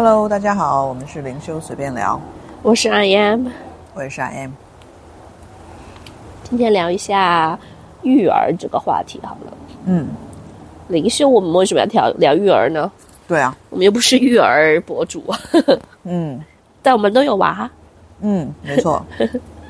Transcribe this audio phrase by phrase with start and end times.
[0.00, 2.20] Hello，大家好，我们是灵修随便聊，
[2.62, 3.48] 我是 I am，
[3.94, 4.52] 我也是 I am。
[6.44, 7.58] 今天聊一下
[8.02, 9.52] 育儿这个话题好了。
[9.86, 10.06] 嗯，
[10.86, 12.88] 灵修我们为什么要聊聊育儿呢？
[13.26, 15.24] 对啊，我们又不是育儿博主，
[16.06, 16.40] 嗯
[16.80, 17.68] 但我们都有娃，
[18.20, 19.04] 嗯，没错，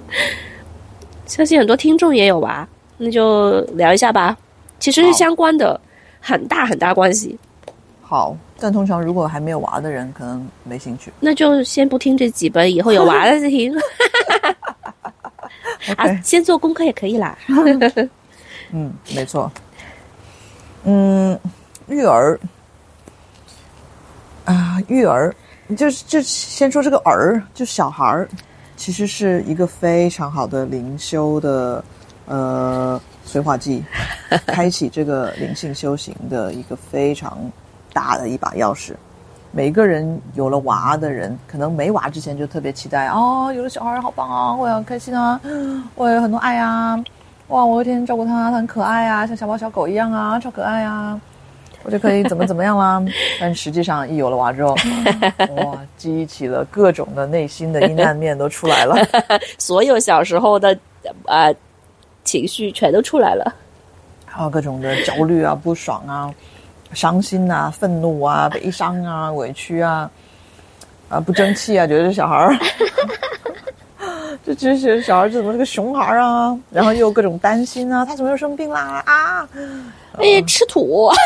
[1.25, 2.69] 相信很多听众也有娃，
[2.99, 4.37] 那就聊一下吧。
[4.79, 5.81] 其实是相关的，
[6.21, 7.39] 很大很大关系。
[8.09, 8.35] 好。
[8.59, 11.13] 但通常如果还没有娃的人，可能没兴趣。
[11.21, 13.73] 那就先不听这几本，以后有娃了再听。
[15.97, 17.37] 啊先做功课也可以啦。
[18.73, 19.51] 嗯，没错。
[20.85, 21.39] 嗯，
[21.87, 22.39] 育儿
[24.45, 25.35] 啊，育儿
[25.77, 28.29] 就是就先说这个儿，就小孩儿，
[28.77, 31.85] 其实是一个非常好的灵修的
[32.27, 33.85] 呃 催化剂，
[34.47, 37.39] 开启这个灵性修行的一个非常
[37.93, 38.95] 大的一把钥匙。
[39.51, 45.41] 每个人有了娃的人，可能没娃之前就特别期待哦，有了小孩好棒啊，我也很开心啊，
[45.95, 47.03] 我有很多爱啊，
[47.49, 51.19] 哇，我有一天照顾他，他很可爱啊，像小猫小狗一样啊，超可爱啊，
[51.83, 53.03] 我就可以怎么怎么样啦。
[53.41, 54.77] 但实际上，一有了娃之后，
[55.57, 58.97] 哇，激起了各种的内心的阴暗面都出来了。
[59.57, 60.79] 所有小时候的
[61.25, 61.55] 呃
[62.23, 63.51] 情绪全都出来了。
[64.27, 66.31] 还有各种的焦虑啊、不爽啊、
[66.93, 70.11] 伤心啊、愤怒啊、悲伤啊、委屈啊、
[71.09, 72.57] 啊不争气啊，觉得这小孩儿，
[74.45, 76.59] 这这这小孩儿怎么是个熊孩儿啊？
[76.71, 79.49] 然后又各种担心啊，他怎么又生病啦啊？
[80.19, 81.11] 哎，吃土。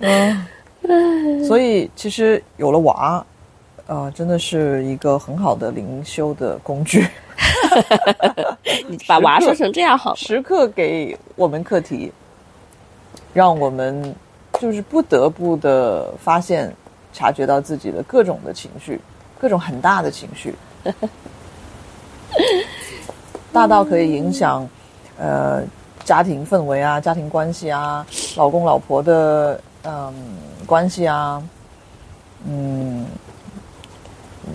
[0.00, 0.48] 嗯，
[1.44, 3.24] 所以其实有了娃，
[3.86, 7.06] 呃，真的是一个很好的灵修的工具，
[8.86, 10.14] 你把娃说成这样好？
[10.14, 12.12] 时刻给我们课题，
[13.38, 14.12] 让我们
[14.58, 16.74] 就是不得不的发现、
[17.12, 19.00] 察觉到自己的各种的情绪，
[19.38, 20.52] 各种很大的情绪，
[23.52, 24.68] 大到可以影响
[25.16, 25.62] 呃
[26.02, 28.04] 家庭氛围啊、家庭关系啊、
[28.34, 30.12] 老公老婆的嗯
[30.66, 31.40] 关系啊，
[32.44, 33.06] 嗯。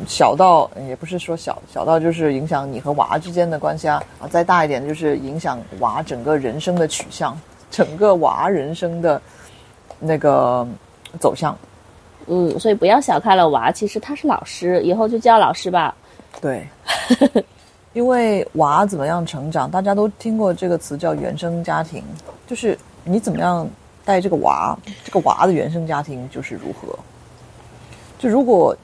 [0.07, 7.39] 小到也不是说小，小到就是影响你和娃之间的关系啊啊，再大一点就是影响娃整个人生的取向，
[7.73, 9.19] 整个娃人生的
[9.99, 10.65] 那个
[11.19, 11.57] 走向。
[12.27, 15.93] 嗯，所以不要小看了娃，其实他是老师，以后就叫老师吧。
[16.39, 16.65] 对，
[17.93, 22.03] 因为娃怎么样成长，大家都听过这个词叫原生家庭，
[22.45, 23.67] 就是你怎么样
[24.05, 26.97] 带这个娃，这个娃的原生家庭就是如何。
[28.19, 28.75] 就如果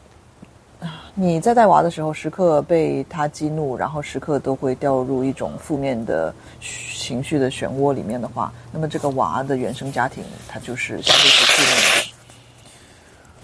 [1.22, 12.16] 你在带娃的时候，时刻被他激怒，然后时刻都会掉入一种负面的情绪的漩涡里面的话，那么这个娃的原生家庭，它就是相对是负面的。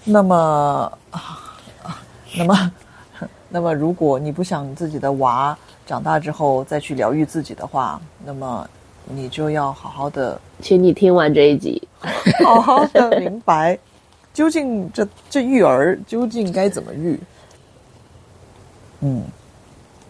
[0.06, 0.38] 那么，
[1.12, 2.02] 啊
[2.38, 2.72] 那么，
[3.50, 8.66] 那么如果你不想自己的娃长大之后再去疗愈自己的话，那么
[9.04, 11.86] 你就要好好的请你听完这一集。
[12.42, 13.78] 好好的明白，
[14.34, 17.20] 究竟这这育儿究竟该怎么育？
[19.02, 19.24] 嗯，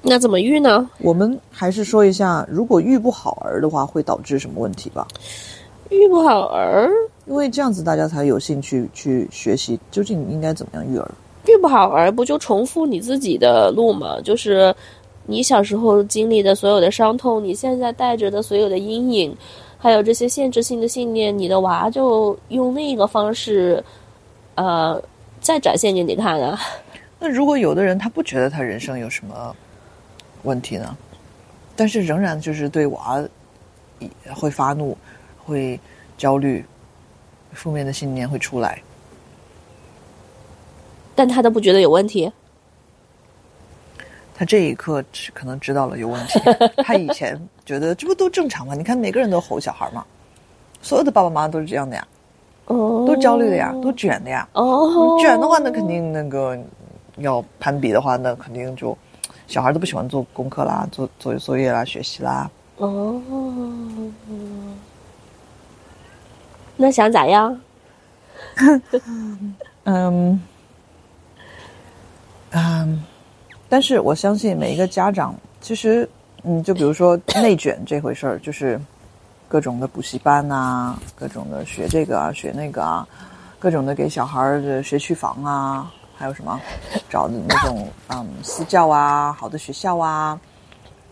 [0.02, 0.90] 那怎么育呢？
[1.00, 5.08] 我们还是说一下，如果育不好儿的话，会导致什么问题吧？
[5.90, 6.90] 育不好儿，
[7.26, 11.12] 因为这样子大家才有兴趣去学习究竟应该怎么样育儿。
[11.48, 14.20] 育不好儿，不就重复你自己的路吗？
[14.22, 14.74] 就是
[15.28, 19.36] 你小时候经历的所有的伤痛，你现在带着的所有的阴影，
[19.78, 23.84] 还有这些限制性的信念，你的娃就用另一个方式，
[24.56, 25.00] 呃，
[25.40, 26.60] 再展现给你看啊。
[27.20, 29.56] 那如果有的人他不觉得他人生有什么
[30.44, 30.96] 问题呢，
[31.76, 33.24] 但是仍然就是对娃
[34.34, 34.98] 会发怒、
[35.46, 35.80] 会
[36.18, 36.64] 焦虑，
[37.54, 38.82] 负面的信念会出来。
[41.16, 42.32] 但他都不觉得有问题。
[44.38, 46.38] 他这一刻只可能知道了有问题。
[46.84, 48.76] 他以前觉得这不都正常吗？
[48.76, 50.06] 你看每个人都吼小孩嘛，
[50.82, 52.06] 所有的爸爸妈妈都是这样的呀，
[52.66, 54.46] 哦，都焦虑的呀，都卷的呀。
[54.52, 56.60] 哦，卷的话，那肯定那个
[57.18, 58.98] 要攀比的话，那肯定就
[59.48, 62.50] 小孩都不喜欢做功课啦，做做作业啦，学习啦。
[62.78, 63.22] 哦，
[66.76, 67.58] 那想咋样？
[69.86, 70.42] 嗯
[72.52, 73.04] 嗯，
[73.70, 76.10] 但是我相信每一个家长，其实
[76.44, 78.80] 嗯，就比如说内卷这回事儿，就是
[79.48, 83.08] 各种的补习班啊，各种的学这个啊，学那个啊，
[83.58, 86.60] 各种的给小孩儿的学区房啊，还有什么
[87.10, 90.40] 找那种嗯私教啊，好的学校啊，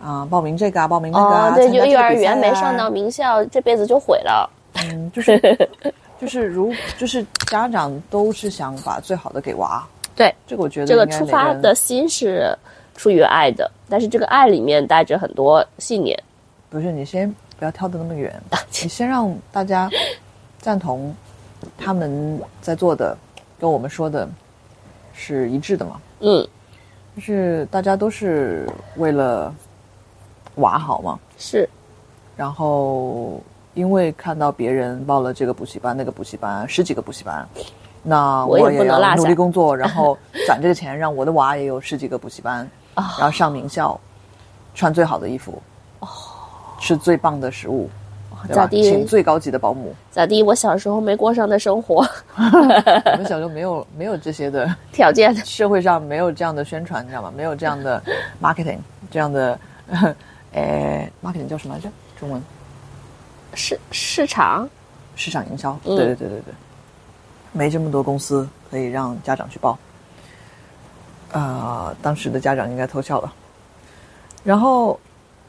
[0.02, 4.50] 啊、报名这个啊，报名那个啊，哦，对，幼儿园没上到名校，这辈子就毁了。
[4.76, 5.70] 嗯，就是
[6.20, 9.86] 就是如就是家长都是想把最好的给娃，
[10.16, 12.58] 对，这个我觉得这个出发的心是
[12.96, 16.18] 出于爱的，但是这个爱里面带着很多信念。
[16.70, 17.30] 不是你先
[17.60, 18.34] 不要跳得那么远，
[18.82, 19.90] 你先让大家
[20.60, 21.14] 赞同
[21.78, 23.16] 他们在做的
[23.60, 24.28] 跟我们说的
[25.14, 26.46] 是一致的嘛，嗯，
[27.16, 29.54] 就是大家都是为了
[30.56, 31.70] 娃好嘛，是，
[32.36, 33.42] 然后
[33.74, 37.48] 因为看到别人报了这个补习班、那个补习班，十几个补习班，
[38.02, 40.18] 那我也也要努力工作，然后
[40.48, 44.00] 攒这个钱，让我的娃也有十几个补习班，啊 然后上名校，
[44.76, 45.62] 穿最好的衣服，
[46.80, 47.90] 吃最棒的食物？
[48.52, 49.94] 咋地请最高级的保姆。
[50.12, 50.44] 咋地？
[50.44, 52.06] 我小时候没过上的生活
[52.36, 57.32] 我们小时候没有没有这些的，条件，社会上没有这样的宣传，你知道吗？
[57.36, 58.02] 没有这样的
[58.42, 58.80] marketing，
[59.10, 59.60] 这样的，
[60.54, 61.90] 呃，marketing 叫什么来着？
[62.20, 62.42] 中文？
[63.56, 64.68] 市市场
[65.16, 66.54] 市场营销，嗯对对对对对，
[67.52, 69.78] 没这么多公司可以让家长去报。
[71.32, 73.32] 呃，当时的家长应该偷笑了。
[74.44, 75.00] 然后，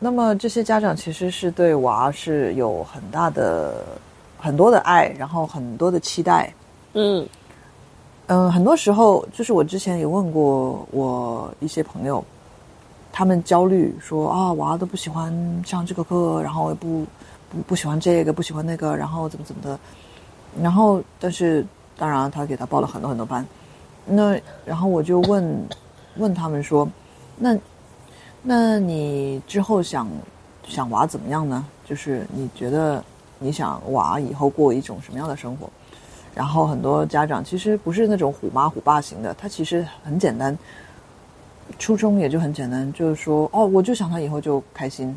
[0.05, 3.83] 那么这些家长其实是对娃是有很大的、
[4.37, 6.53] 很多的爱，然后很多的期待。
[6.93, 7.27] 嗯。
[8.27, 12.23] 嗯，很多时候就是我之前也问过我一些朋友，
[13.11, 15.33] 他们焦虑说啊，娃都不喜欢
[15.65, 17.07] 上这个课，然后也不
[17.51, 19.79] 不不喜欢这个，不喜欢那个，然后怎么怎么的，
[20.61, 21.65] 然后但是
[21.97, 23.47] 当然他给他报了很多很多班，
[24.05, 25.67] 那然后我就问
[26.17, 26.87] 问他们说，
[27.39, 27.57] 那
[28.47, 30.07] 那你之后想
[30.69, 31.65] 想娃怎么样呢？
[31.87, 33.03] 就是你觉得
[33.39, 35.69] 你想娃以后过一种什么样的生活？
[36.35, 40.57] 然后很多家长其实不是那种虎妈虎爸型的，他其实很简单，
[41.79, 45.17] 初衷也就很简单，就是说哦，我就想他以后就开心，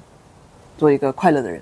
[0.78, 1.62] 做一个快乐的人，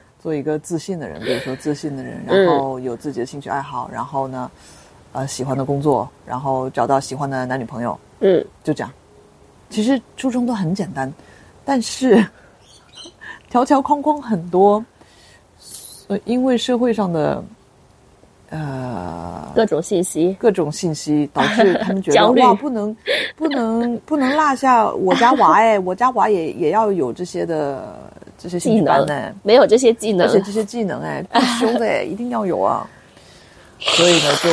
[0.20, 4.50] 做一个自信的人，比如说自信的人，然后有自己的兴趣爱好，然后呢，
[5.12, 8.92] 呃，喜欢的工作，然后找到喜欢的男女朋友，嗯，就这样。
[9.72, 11.12] 其实初衷都很简单，
[11.64, 12.24] 但是
[13.50, 14.84] 条条框框很多，
[16.08, 17.42] 呃，因为社会上的
[18.50, 22.94] 呃各种信息，各种信息，导致他们觉得 哇，不能
[23.34, 27.98] 不能不能落下我家娃哎， 我家娃也也要有这些的
[28.38, 29.06] 这些兴技能。
[29.06, 30.26] 呢，没有这些技能。
[30.26, 32.86] 而，且这些技能哎，必修的哎，一定要有啊。
[33.78, 34.50] 所以呢，就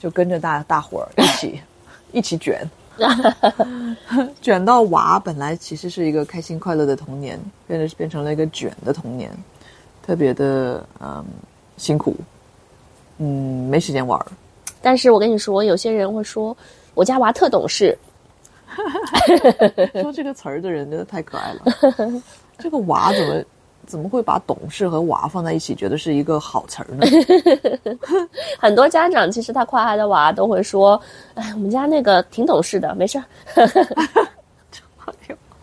[0.00, 1.60] 就跟着大大伙儿一起
[2.12, 2.68] 一起卷，
[4.42, 9.30] 卷到娃本来其实是一个开心快乐的童年，变得变成了一个卷的童年，
[10.02, 11.24] 特别的嗯
[11.76, 12.16] 辛苦，
[13.18, 14.26] 嗯没时间玩儿。
[14.80, 16.56] 但是我跟你说，有些人会说
[16.94, 17.96] 我家娃特懂事，
[20.00, 21.62] 说这个词儿的人真的太可爱了。
[22.58, 23.44] 这个娃怎么
[23.88, 27.06] 怎么会把懂事和娃放在一起，觉得是一个好词儿呢？
[28.60, 31.00] 很多家长其实他夸他的娃都会说，
[31.34, 33.24] 哎，我们家那个挺懂事的，没事儿。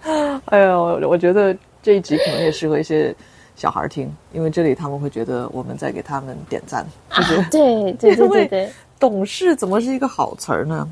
[0.46, 3.16] 哎呦，我觉得这一集可能也适合一些
[3.56, 6.86] 小孩听，因为这里他们会觉得我们在给他们点赞，
[7.16, 10.88] 就是对对对对对，懂事怎么是一个好词儿呢？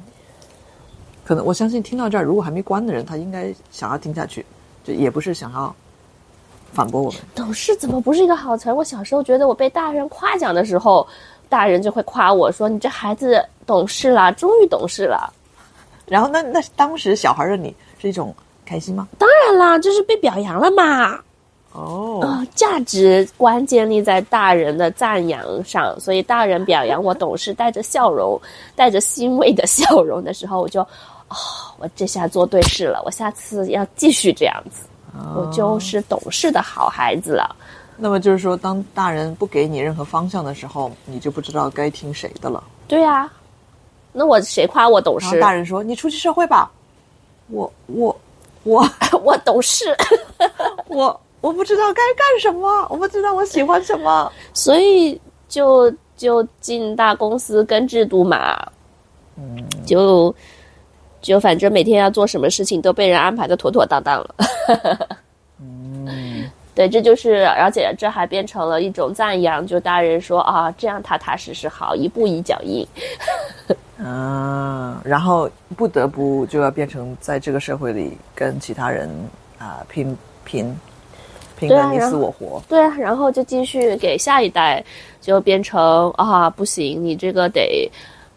[1.26, 4.46] 可能我相信听到这儿，如果还没关的人，他应该想要听下去，
[4.84, 5.76] 就也不是想要
[6.74, 7.20] 反驳我们。
[7.36, 8.74] 懂事怎么不是一个好词儿？
[8.76, 11.08] 我小时候觉得我被大人夸奖的时候，
[11.48, 15.32] 大人就会夸我说：“你这孩子懂事了，终于懂事了。
[16.06, 21.20] 然后那那当时小孩儿的你是一种开心吗？”当然啦，就是被表扬了嘛。
[21.74, 28.40] 哦，啊，价值观建立在大人的赞扬上，所以大人表扬我懂事，带着笑容，
[28.76, 31.36] 带着欣慰的笑容的时候，我就，哦，
[31.80, 34.84] 我这下做对事了，我下次要继续这样子，
[35.36, 37.56] 我就是懂事的好孩子了。
[37.96, 42.64] 那么就是说，当大人不给你任何方向的时候，你就不知道该听谁的了。
[42.88, 43.32] 对呀、
[44.12, 45.40] 那我谁夸我懂事？
[45.40, 46.72] 大人说：“你出去社会吧。”
[47.50, 48.16] 我我
[48.64, 48.90] 我
[49.24, 49.96] 我懂事，
[50.88, 54.32] 我我不知道该干什么，我不知道我喜欢什么。
[54.54, 58.58] 所以就就进大公司跟制度嘛，
[59.38, 60.34] 嗯，就
[61.24, 64.36] 就反正每天要做什么事情都被人安排的妥妥当当了。
[65.60, 72.86] 嗯，对，这就是，而且这还变成了一种赞扬，就大人说啊，这样踏踏实实好，一步一脚印。
[74.04, 79.10] 啊，然后不得不就要变成在这个社会里跟其他人
[79.58, 80.78] 啊、拼拼
[81.58, 82.62] 拼对个你死我活。
[82.68, 84.84] 对啊，然后就继续给下一代，
[85.22, 87.90] 就变成啊，不行，你这个得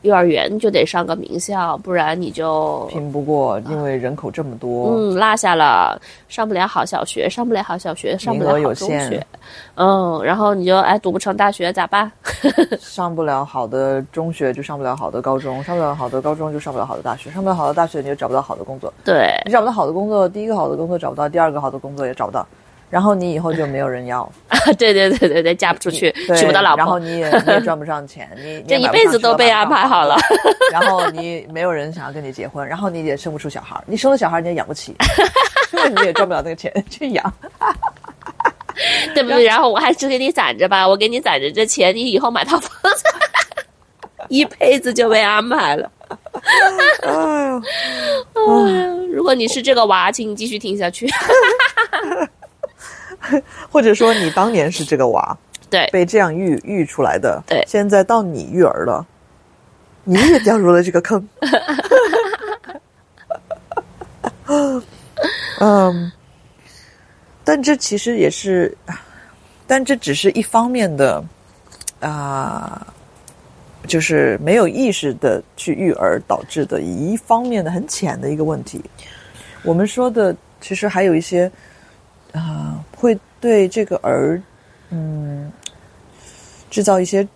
[0.03, 9.26] 幼儿园就得上个名校，不然你就拼不过，因为人口这么多，嗯落下了，上不了好小学，上不了好小学，上不了名额有好中限学，
[9.75, 12.11] 嗯，然后你就哎读不成大学咋办？
[12.79, 22.47] 上不了好的中学就上不了好的高中，上不了好的高中就上不了好的大学，上不了好的大学你就找不到好的工作，对，你找不到好的工作，第一个好的工作找不到，第二个好的工作也找不到，
[22.97, 24.26] 然后你以后就没有人要，
[24.79, 30.17] 对对对对对，嫁不出去，娶不到老婆然后，你也你也赚不上钱，你 这一辈子都被安排好了，
[30.73, 34.97] 然后你没有人想要跟你结婚，然后你也生不出小孩，你生了小孩你也养不起，
[35.75, 37.31] 因为你也赚不了那个钱去养。
[39.12, 39.45] 对不对？
[39.45, 43.05] 然后我还是给你攒着吧，我给你攒着这钱，你以后买套房子，
[44.31, 45.91] 一辈子就被安排了。
[47.03, 47.62] 哎呦，
[48.65, 51.07] 哎如果你是这个娃，请你继续听下去。
[53.71, 55.37] 或者说你当年是这个娃，
[55.71, 59.06] 对被这样育育出来的，对现在到你育儿了，
[60.04, 61.28] 你也掉入了这个坑。
[65.59, 66.12] 嗯，
[67.42, 68.76] 但这其实也是，
[69.66, 71.25] 但这只是一方面的
[72.00, 72.87] 啊、
[73.88, 78.80] 就是没有意识的去育儿导致的一方面的很浅的一个问题。
[79.62, 81.50] 我们说的其实还有一些
[82.33, 82.66] 啊、
[82.97, 84.43] 会对这个儿
[84.91, 85.53] 嗯
[86.69, 87.26] 制造一些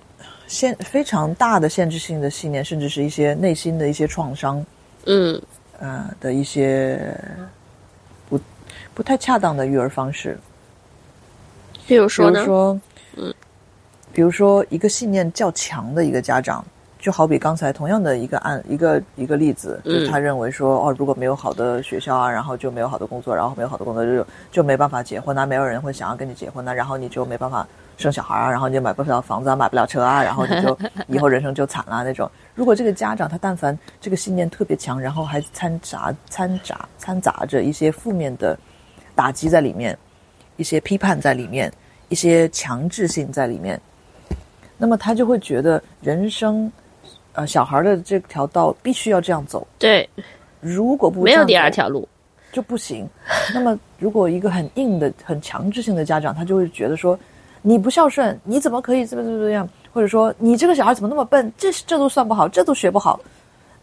[0.49, 4.65] 限非常大的限制性的信念，甚至是一些内心的一些创伤。
[5.07, 5.41] 嗯
[5.79, 7.15] 呃的一些
[8.29, 8.39] 不
[8.93, 10.39] 不太恰当的育儿方式，
[11.87, 12.41] 比比如说呢？
[12.41, 12.81] 如说，
[13.17, 13.35] 嗯，
[14.13, 16.65] 比如说一个信念较强的一个家长，
[17.01, 27.67] 就好比刚才同样的一个案一个一个例子，就是他认为说，哦，如果没有好的学校啊，然后就没有好的工作，然后没有好的工作就就没办法结婚啊，没有人会想要跟你结婚啊，然后你就没办法
[27.97, 30.79] 生小孩啊，然后你就买不了房子啊，买不了车啊，然后你就
[31.09, 32.31] 以后人生就惨了那种。
[32.55, 38.59] 如果这个家长他但凡这个信念特别强，然后还掺杂掺杂掺杂着一些负面的
[39.15, 39.97] 打击在里面，
[40.57, 41.73] 一些批判在里面，
[42.11, 43.81] 一些强制性在里面，
[44.77, 46.71] 那么他就会觉得人生，
[47.33, 50.09] 呃，小孩的这条道必须要这样走，对，
[50.61, 52.09] 如果不没有第二条路。
[52.53, 53.09] 就不行。
[53.55, 57.17] 那么，如果一个很硬的、很强制性的家长，他就会觉得说，
[57.63, 59.69] 你不孝顺，你怎么可以这么这么这样？
[59.93, 61.53] 或者说，你这个小孩怎么那么笨？
[61.57, 63.21] 这这都算不好，这都学不好。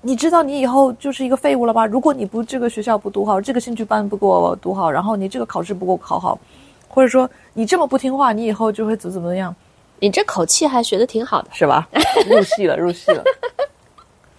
[0.01, 1.85] 你知道你以后就是一个废物了吧？
[1.85, 6.37] 如果你不这个学校不读好，这个兴趣班不给我读好，然后你这个考试不给我考好，
[6.89, 9.55] 或者说你这么不听话，你以后就会怎么怎么样，
[9.99, 11.49] 你这口气还学的挺好的。
[11.53, 11.87] 是吧？
[12.29, 13.23] 入戏了，入戏了。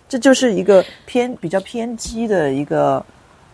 [0.08, 3.04] 这就是一个偏比较偏激的一个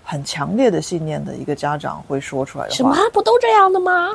[0.04, 2.76] 很强烈的信念的一个家长会说出来的话。
[2.76, 4.10] 什么不都这样的吗？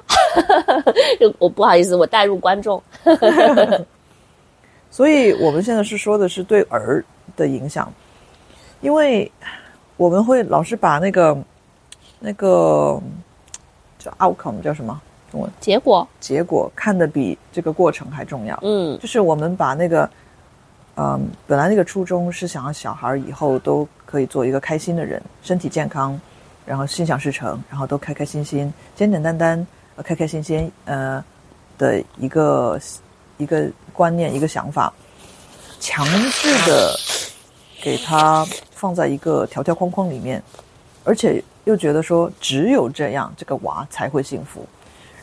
[1.38, 2.82] 我不好意思，我带入观众。
[4.92, 7.04] 所以我们现在是说的是对儿
[7.36, 7.92] 的影响，
[8.82, 9.30] 因为
[9.98, 11.38] 我们会老是把那个
[12.20, 13.00] 那个
[13.98, 15.00] 叫 outcome 叫什么
[15.60, 18.58] 结果，结果看得比这个过程还重要。
[18.64, 20.10] 嗯就是我们把那个，
[20.96, 26.20] 嗯，本来那个初衷是想要小孩以后都可以做一个开心的人，身体健康，
[26.66, 31.24] 然后心想事成，然后都开开心心、简简单单、呃开开心心，呃
[31.78, 32.80] 的一个
[33.38, 34.92] 一个观念、一个想法，
[35.80, 36.96] 强制的
[37.82, 40.42] 给他放在一个条条框框里面，
[41.04, 44.66] 而且又觉得说只有这样，这个娃才会幸福。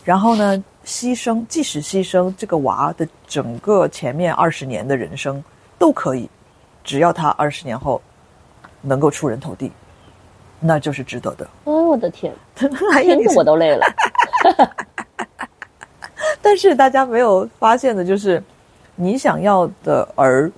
[0.07, 5.43] 然后呢，牺牲，即使牺牲这个娃的整个前面二十年的人生
[5.81, 6.31] 都可以，
[6.85, 8.01] 只要他二十年后
[8.81, 9.73] 能够出人头地，
[10.61, 11.45] 那就是值得的。
[11.65, 12.33] 哎，我的天，
[13.35, 13.85] 我都累了。
[16.41, 18.41] 但是大家没有发现的就是，
[18.95, 20.49] 你想要的儿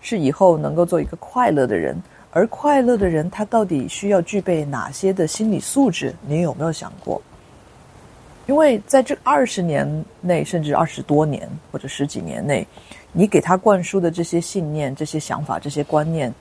[0.00, 6.14] 是以后能够做一个快乐的人，而快乐的人他到底需要具备哪些的心理素质？
[6.24, 7.20] 你有没有想过？
[8.46, 12.66] 因为在这二十年内，甚至二十多年或者十几年内，
[13.12, 16.32] 你给他灌输的这些信念、这些想法、这些观念，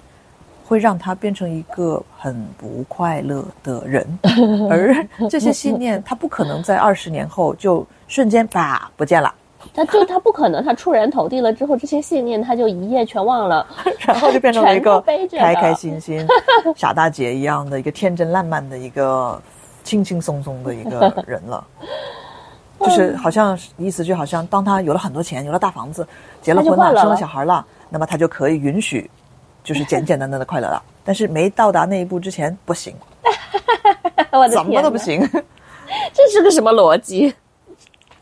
[0.65, 4.05] 会让他变成一个很不快乐的人。
[4.69, 4.95] 而
[5.29, 9.33] 这些信念，他不可能在二十年后就瞬间啪不见了，
[9.73, 13.67] 他就他不可能，他出人头地了之后，这些信念他就一夜全忘了。
[13.99, 14.99] 然后就变成了一个
[15.37, 16.25] 开开心心、
[16.75, 19.39] 傻大姐一样的一个天真烂漫的一个
[19.91, 21.67] 轻轻松松的一个人了。
[22.79, 26.07] 就是好像意思就好像，当他有了很多钱，有了大房子，
[26.41, 29.11] 结了婚了，生了小孩了，那么他就可以允许，
[29.65, 30.81] 就是简简单单的快乐了。
[31.03, 32.95] 但是没到达那一步之前，不行，
[34.31, 35.19] 我的怎么都不行。
[36.13, 37.35] 这是个什么逻辑？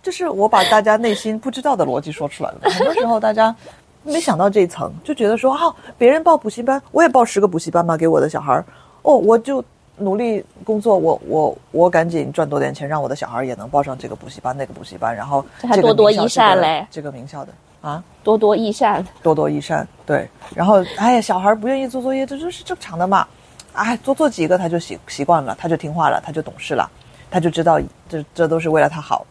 [0.02, 2.58] 就是我把大家内心不知道的逻辑说出来了。
[2.64, 3.56] 很多时候大家
[4.04, 8.66] 没想到这一层，就觉得说啊，别人报补习班，我也报十个补习班吧，给我的小孩儿。
[9.04, 9.64] 哦，我就
[10.00, 17.52] 努力工作，我我我赶紧赚多点钱，让我的小孩也能报上这个补习班、那个补习班，然后这还这个多多益善嘞这个名校的
[17.82, 19.06] 啊，多多益善。
[19.22, 19.88] 多多益善。
[20.06, 23.28] 对，然后哎呀，小孩不愿意做作业，这就是正常的嘛。
[23.74, 26.90] 哎，多做几个他就习习惯了，他就听话了，他就懂事了，
[27.30, 27.80] 他就知道
[28.10, 29.26] 这这都是为了他好。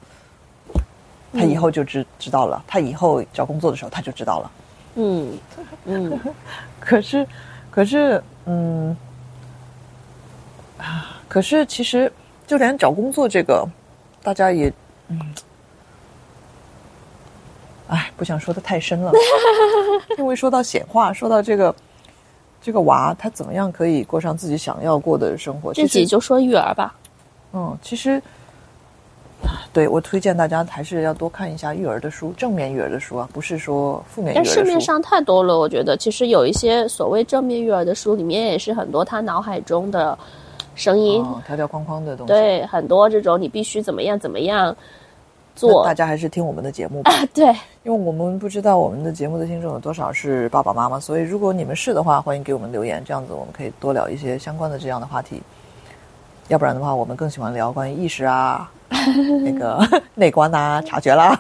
[1.35, 4.51] 他以后就知知道了，他以后找工作的时候他就知道了。
[4.95, 5.39] 嗯
[5.85, 6.19] 嗯，
[6.81, 7.27] 可是，
[7.71, 8.97] 可是，嗯，
[10.79, 12.11] 啊，可是其实
[12.47, 13.67] 就连找工作这个，
[14.23, 14.73] 大家也，
[15.09, 15.21] 嗯，
[17.89, 19.13] 哎，不想说的太深了，
[20.19, 21.75] 因为说到显化，说到这个
[22.63, 26.95] 这个娃他怎么样可以过上自己想要过的生活，这其实集就说育儿吧。
[27.53, 28.21] 嗯，其实，
[29.73, 34.57] 对我推荐大家还是要多看一下育儿的书，正面育儿的书啊，不是说负面育儿但的书。
[34.57, 40.19] 市面上太多了，我觉得其实有一些所谓正面育儿的书，里面也是很多他脑海中的
[40.79, 44.75] 声音，哦条条框框的东西，对，很多这种你必须怎么样怎么样
[45.57, 47.13] 做大，家还是听我们的节目吧。
[47.35, 47.47] 对，
[47.83, 55.43] 因为我们不知道我们的节目的听众有多少是爸爸妈妈，所以如果你们是的话，欢迎给我们留言，这样子我们可以多聊一些相关的这样的话题。
[56.47, 58.71] 要不然的话，我们更喜欢聊关于意识啊、
[59.45, 61.39] 那个内观啊、察觉啦。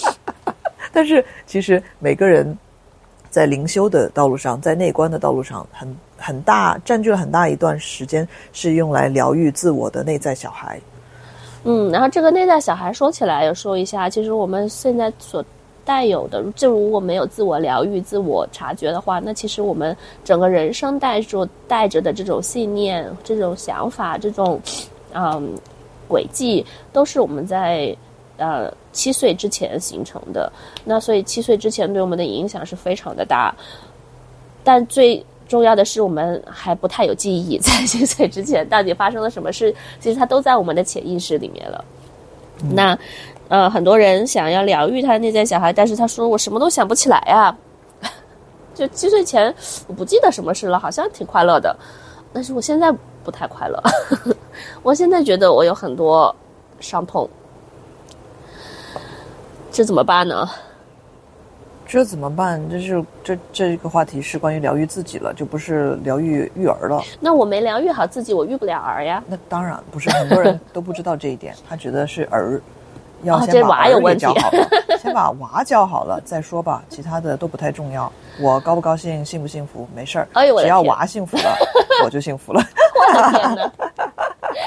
[0.92, 2.56] 但是其实每个人
[3.30, 5.96] 在灵修的道路上，在内观的道路上，很
[6.26, 10.80] 很大占据了很大一段时间是用来疗愈自我的内在小孩。
[11.62, 15.44] 嗯，然后这个内在小孩说起来，要说一下，其实我们现在所
[15.84, 24.60] 带有的，就如果没有自我疗愈、自我察觉的话，那其实我们整个人生带着带着的这种信念、这种想法、这种
[25.12, 25.54] 嗯
[26.08, 27.96] 轨迹，都是我们在
[28.36, 30.52] 呃七岁之前形成的。
[30.84, 33.54] 那所以七岁之前对我们的影响是非常的大，
[34.62, 41.84] 但最重要的是，我们还不太有记忆，在七岁之前到底发生了什么事， 其实它都在我们的潜意识里面了。
[42.70, 42.98] 那
[43.48, 47.56] 呃，很多人想要疗愈他的内在小孩，但是他说我什么都想不起来呀、
[48.74, 49.54] 就七岁前
[49.86, 51.76] 我不记得什么事了，好像挺快乐的，
[52.32, 52.90] 但是我现在
[53.22, 53.80] 不太快乐。
[54.82, 56.34] 我现在觉得我有很多
[56.80, 57.28] 伤痛，
[59.70, 60.48] 这怎么办呢？
[61.88, 62.60] 这怎么办？
[62.68, 67.00] 这是这这个话题是关于疗愈自己了，就不是疗愈育儿了。
[67.20, 69.22] 那我没疗愈好自己，我育不了儿呀。
[69.26, 72.60] 那当然不是，很多人都不知道这一点，他觉得是儿
[73.22, 74.68] 要先把娃有问题教好了，
[75.00, 78.12] 先把娃教好了再说吧，其他的都不太重要。
[78.40, 80.28] 我高不高兴，幸不幸福没事儿，
[80.60, 81.56] 只要娃幸福了，
[82.04, 82.60] 我就幸福了。
[82.98, 83.72] 我的天哪，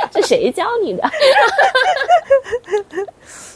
[0.09, 1.03] 这谁教你的？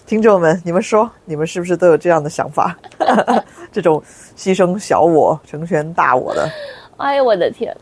[0.06, 2.78] 听众们，你们说，你们是不是都有这样的想法？
[3.72, 4.02] 这种
[4.36, 6.50] 牺牲小我成全大我的。
[6.98, 7.76] 哎呦我的天！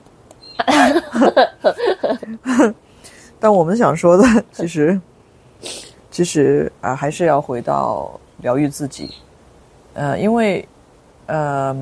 [3.40, 5.00] 但我们想说的，其实，
[6.12, 9.10] 其实啊、还是要回到疗愈自己。
[9.94, 10.68] 呃，因为，
[11.26, 11.76] 呃，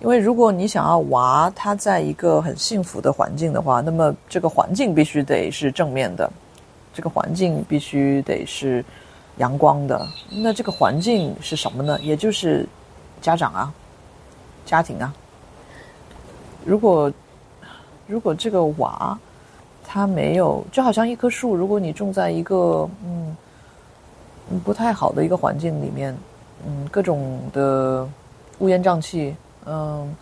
[0.00, 6.30] 因为如果你想要娃他在一个很幸福的环境的话，那么这个环境必须得是正面的，
[6.94, 8.82] 这个环境必须得是
[9.40, 10.06] 阳光的。
[10.28, 11.98] 那这个环境是什么呢？
[12.00, 12.68] 也就是
[13.20, 13.72] 家长啊，
[14.64, 15.12] 家庭啊。
[16.64, 17.10] 如果
[18.06, 19.18] 如果这个娃
[19.82, 23.34] 他没有，就好像一棵树，如果你种在一个嗯
[24.50, 26.14] 嗯不太好的一个环境里面，
[26.66, 28.06] 嗯，各种的
[28.58, 30.14] 乌烟瘴气，嗯，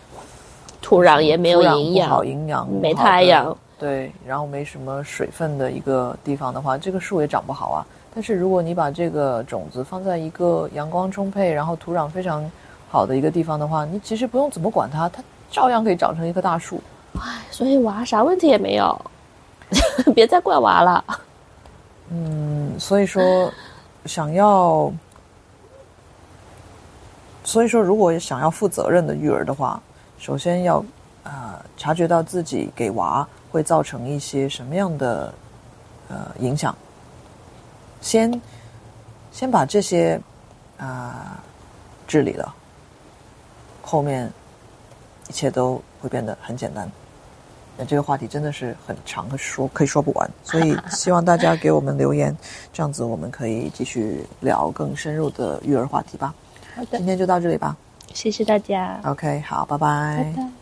[0.80, 7.84] 土壤也没有营养不好，营养没太阳，对，然后没什么水分的一个地方的话，这个树也长不好啊。
[8.18, 12.50] 但是如果你把这个种子放在一个阳光充沛，然后土壤非常
[12.90, 16.82] 好的一个地方的话，你其实不用怎么管它，它照样可以长成一棵大树。
[17.48, 19.00] 所以娃啥问题也没有，
[20.16, 21.04] 别再怪娃了。
[22.10, 23.52] 嗯，所以说，
[24.04, 24.92] 想要，
[27.44, 29.80] 所以说，如果想要负责任的育儿的话，
[30.18, 30.84] 首先要
[31.22, 31.32] 呃
[31.76, 35.32] 察觉到自己给娃会造成一些什么样的
[36.08, 36.74] 呃影响，
[38.00, 38.40] 先
[39.32, 40.20] 先把这些
[40.78, 41.42] 啊、
[42.06, 42.54] 治理了，
[43.82, 44.30] 后面
[45.28, 46.90] 一切都会变得很简单。
[47.76, 52.36] 那这个话题真的是很长，说可以说不完，所以 希望大家给我们留言，
[52.72, 56.34] 这样子我们可以继续聊更深入的育儿话题吧。
[56.74, 57.76] 好的今，天就到这里吧。
[58.14, 60.57] 谢谢大家，OK，好，拜拜拜。